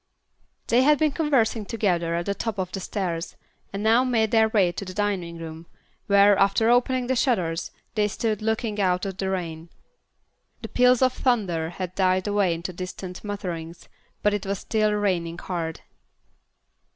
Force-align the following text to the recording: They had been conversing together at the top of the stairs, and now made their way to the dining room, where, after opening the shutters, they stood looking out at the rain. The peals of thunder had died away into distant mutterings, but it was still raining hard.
They 0.65 0.81
had 0.81 0.97
been 0.97 1.11
conversing 1.11 1.63
together 1.67 2.15
at 2.15 2.25
the 2.25 2.33
top 2.33 2.57
of 2.57 2.71
the 2.71 2.79
stairs, 2.79 3.35
and 3.71 3.83
now 3.83 4.03
made 4.03 4.31
their 4.31 4.49
way 4.49 4.71
to 4.71 4.83
the 4.83 4.95
dining 4.95 5.37
room, 5.37 5.67
where, 6.07 6.35
after 6.39 6.71
opening 6.71 7.05
the 7.05 7.15
shutters, 7.15 7.69
they 7.93 8.07
stood 8.07 8.41
looking 8.41 8.81
out 8.81 9.05
at 9.05 9.19
the 9.19 9.29
rain. 9.29 9.69
The 10.63 10.69
peals 10.69 11.03
of 11.03 11.13
thunder 11.13 11.69
had 11.69 11.93
died 11.93 12.25
away 12.27 12.55
into 12.55 12.73
distant 12.73 13.23
mutterings, 13.23 13.89
but 14.23 14.33
it 14.33 14.43
was 14.47 14.57
still 14.57 14.91
raining 14.93 15.37
hard. 15.37 15.81